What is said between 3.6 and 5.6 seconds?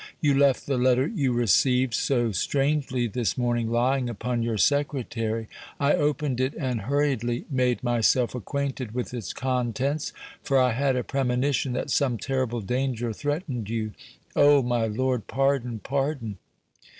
lying upon your secretary.